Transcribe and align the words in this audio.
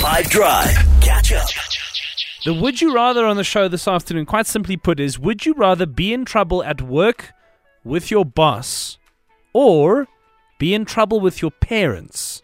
5 0.00 0.30
Drive. 0.30 0.70
Catch 1.02 1.32
up. 1.34 1.46
The 2.46 2.54
would 2.54 2.80
you 2.80 2.94
rather 2.94 3.26
on 3.26 3.36
the 3.36 3.44
show 3.44 3.68
this 3.68 3.86
afternoon, 3.86 4.24
quite 4.24 4.46
simply 4.46 4.78
put, 4.78 4.98
is 4.98 5.18
would 5.18 5.44
you 5.44 5.52
rather 5.52 5.84
be 5.84 6.14
in 6.14 6.24
trouble 6.24 6.64
at 6.64 6.80
work 6.80 7.32
with 7.84 8.10
your 8.10 8.24
boss 8.24 8.96
or 9.52 10.08
be 10.58 10.72
in 10.72 10.86
trouble 10.86 11.20
with 11.20 11.42
your 11.42 11.50
parents 11.50 12.40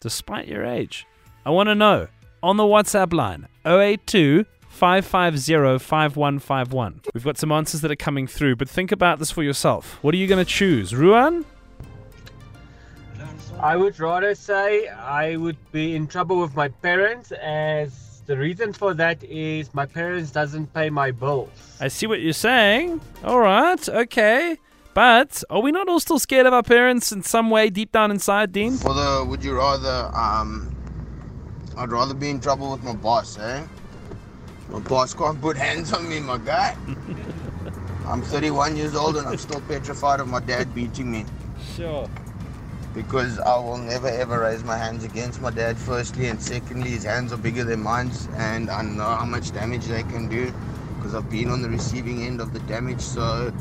despite 0.00 0.46
your 0.46 0.66
age? 0.66 1.06
I 1.46 1.50
want 1.50 1.68
to 1.68 1.74
know 1.74 2.08
on 2.42 2.58
the 2.58 2.64
WhatsApp 2.64 3.14
line 3.14 3.48
082 3.64 4.44
550 4.68 5.78
5151. 5.78 7.00
We've 7.14 7.24
got 7.24 7.38
some 7.38 7.52
answers 7.52 7.80
that 7.80 7.90
are 7.90 7.96
coming 7.96 8.26
through, 8.26 8.56
but 8.56 8.68
think 8.68 8.92
about 8.92 9.18
this 9.18 9.30
for 9.30 9.42
yourself. 9.42 9.98
What 10.02 10.12
are 10.12 10.18
you 10.18 10.26
going 10.26 10.44
to 10.44 10.50
choose? 10.50 10.94
Ruan? 10.94 11.46
I 13.62 13.76
would 13.76 14.00
rather 14.00 14.34
say 14.34 14.88
I 14.88 15.36
would 15.36 15.56
be 15.70 15.94
in 15.94 16.08
trouble 16.08 16.40
with 16.40 16.56
my 16.56 16.66
parents 16.66 17.30
as 17.30 18.20
the 18.26 18.36
reason 18.36 18.72
for 18.72 18.92
that 18.94 19.22
is 19.22 19.72
my 19.72 19.86
parents 19.86 20.32
doesn't 20.32 20.74
pay 20.74 20.90
my 20.90 21.12
bills. 21.12 21.48
I 21.80 21.86
see 21.86 22.08
what 22.08 22.20
you're 22.20 22.32
saying. 22.32 23.00
All 23.22 23.38
right, 23.38 23.88
okay. 23.88 24.58
But 24.94 25.44
are 25.48 25.60
we 25.60 25.70
not 25.70 25.88
all 25.88 26.00
still 26.00 26.18
scared 26.18 26.46
of 26.46 26.52
our 26.52 26.64
parents 26.64 27.12
in 27.12 27.22
some 27.22 27.50
way 27.50 27.70
deep 27.70 27.92
down 27.92 28.10
inside, 28.10 28.50
Dean? 28.50 28.76
For 28.78 28.94
the 28.94 29.24
would 29.28 29.44
you 29.44 29.56
rather, 29.56 30.10
um, 30.12 30.74
I'd 31.76 31.92
rather 31.92 32.14
be 32.14 32.30
in 32.30 32.40
trouble 32.40 32.72
with 32.72 32.82
my 32.82 32.94
boss, 32.96 33.38
eh? 33.38 33.62
My 34.70 34.80
boss 34.80 35.14
can't 35.14 35.40
put 35.40 35.56
hands 35.56 35.92
on 35.92 36.08
me, 36.08 36.18
my 36.18 36.38
guy. 36.38 36.76
I'm 38.08 38.22
31 38.22 38.76
years 38.76 38.96
old 38.96 39.16
and 39.16 39.28
I'm 39.28 39.38
still 39.38 39.60
petrified 39.62 40.18
of 40.18 40.26
my 40.26 40.40
dad 40.40 40.74
beating 40.74 41.12
me 41.12 41.24
Sure. 41.76 42.08
Because 42.94 43.38
I 43.38 43.56
will 43.56 43.78
never 43.78 44.08
ever 44.08 44.40
raise 44.40 44.64
my 44.64 44.76
hands 44.76 45.04
against 45.04 45.40
my 45.40 45.50
dad, 45.50 45.78
firstly, 45.78 46.26
and 46.26 46.40
secondly, 46.40 46.90
his 46.90 47.04
hands 47.04 47.32
are 47.32 47.38
bigger 47.38 47.64
than 47.64 47.80
mine, 47.82 48.10
and 48.36 48.70
I 48.70 48.82
know 48.82 49.04
how 49.04 49.24
much 49.24 49.52
damage 49.52 49.86
they 49.86 50.02
can 50.02 50.28
do 50.28 50.52
because 50.96 51.14
I've 51.14 51.30
been 51.30 51.50
on 51.50 51.62
the 51.62 51.68
receiving 51.68 52.22
end 52.22 52.40
of 52.40 52.52
the 52.52 52.60
damage. 52.60 53.00
So, 53.00 53.52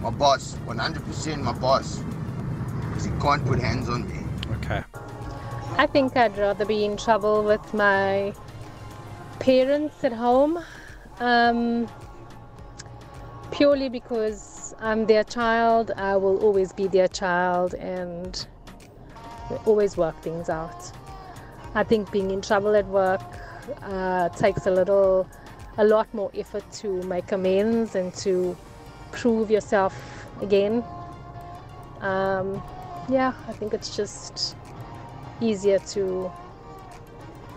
my 0.00 0.10
boss, 0.10 0.54
100% 0.66 1.42
my 1.42 1.52
boss, 1.52 2.02
because 2.88 3.04
he 3.04 3.10
can't 3.20 3.44
put 3.44 3.58
hands 3.58 3.88
on 3.88 4.08
me. 4.08 4.24
Okay. 4.56 4.82
I 5.76 5.86
think 5.86 6.16
I'd 6.16 6.36
rather 6.38 6.64
be 6.64 6.84
in 6.84 6.96
trouble 6.96 7.42
with 7.42 7.74
my 7.74 8.32
parents 9.40 10.04
at 10.04 10.12
home, 10.12 10.62
um, 11.18 11.88
purely 13.50 13.88
because 13.88 14.61
I'm 14.82 15.06
their 15.06 15.22
child. 15.22 15.92
I 15.96 16.16
will 16.16 16.38
always 16.38 16.72
be 16.72 16.88
their 16.88 17.06
child, 17.06 17.74
and 17.74 18.46
we 19.48 19.56
always 19.58 19.96
work 19.96 20.20
things 20.22 20.48
out. 20.48 20.90
I 21.76 21.84
think 21.84 22.10
being 22.10 22.32
in 22.32 22.42
trouble 22.42 22.74
at 22.74 22.86
work 22.86 23.22
uh, 23.82 24.28
takes 24.30 24.66
a 24.66 24.72
little, 24.72 25.28
a 25.78 25.84
lot 25.84 26.12
more 26.12 26.32
effort 26.34 26.64
to 26.80 27.00
make 27.04 27.30
amends 27.30 27.94
and 27.94 28.12
to 28.16 28.56
prove 29.12 29.52
yourself 29.52 29.94
again. 30.42 30.82
Um, 32.00 32.60
yeah, 33.08 33.34
I 33.46 33.52
think 33.52 33.74
it's 33.74 33.96
just 33.96 34.56
easier 35.40 35.78
to 35.78 36.30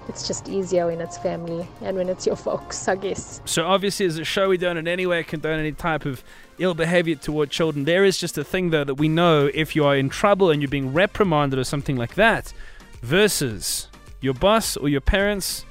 it's 0.08 0.28
just 0.28 0.48
easier 0.48 0.86
when 0.86 1.02
it's 1.02 1.18
family 1.18 1.68
and 1.82 1.98
when 1.98 2.10
it's 2.10 2.28
your 2.28 2.36
folks, 2.36 2.88
I 2.88 2.96
guess. 2.96 3.42
So 3.46 3.66
obviously, 3.66 4.06
as 4.06 4.20
a 4.20 4.24
show, 4.24 4.50
we 4.50 4.58
don't 4.58 4.78
in 4.78 4.88
any 4.88 5.08
way 5.08 5.24
condone 5.24 5.60
any 5.60 5.72
type 5.72 6.06
of 6.06 6.24
ill 6.60 6.74
behavior 6.74 7.16
toward 7.16 7.50
children. 7.50 7.86
There 7.86 8.04
is 8.06 8.18
just 8.18 8.38
a 8.38 8.44
thing, 8.44 8.70
though, 8.70 8.84
that 8.84 8.96
we 8.96 9.08
know 9.08 9.50
if 9.54 9.76
you 9.76 9.86
are 9.86 9.96
in 9.96 10.10
trouble 10.10 10.52
and 10.52 10.62
you're 10.62 10.70
being 10.70 10.94
reprimanded 10.94 11.60
or 11.60 11.64
something 11.64 11.96
like 11.96 12.16
that, 12.16 12.54
versus 13.02 13.88
your 14.22 14.34
boss 14.34 14.78
or 14.78 14.90
your 14.90 15.02
parents, 15.02 15.66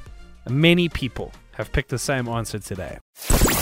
many 0.49 0.89
people 0.89 1.33
have 1.53 1.73
picked 1.73 1.91
the 1.91 1.99
same 1.99 2.29
answer 2.29 2.59
today. 2.59 2.99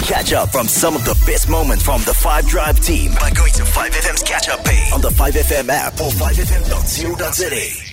Catch 0.04 0.32
up 0.32 0.50
from 0.50 0.66
some 0.66 0.94
of 0.96 1.04
the 1.04 1.14
best 1.26 1.48
moments 1.48 1.84
from 1.84 2.00
the 2.02 2.14
5 2.14 2.46
Drive 2.46 2.80
team 2.80 3.12
by 3.20 3.30
going 3.30 3.52
to 3.52 3.62
5FM's 3.62 4.22
catch 4.22 4.48
up 4.48 4.64
page 4.64 4.92
on 4.92 5.00
the 5.00 5.10
5FM 5.10 5.68
app 5.68 5.94
or 5.94 6.10
5FM.co.za. 6.10 7.91